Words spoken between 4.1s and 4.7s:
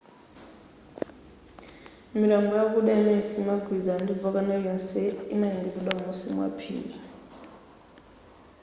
volcano